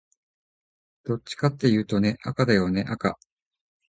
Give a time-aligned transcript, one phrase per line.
[1.03, 3.19] どっちかっていうとね、赤だよね赤